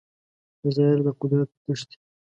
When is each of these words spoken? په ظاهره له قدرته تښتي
په 0.59 0.67
ظاهره 0.75 0.99
له 1.05 1.11
قدرته 1.19 1.55
تښتي 1.63 1.97